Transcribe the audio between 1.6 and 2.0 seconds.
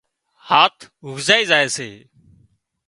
سي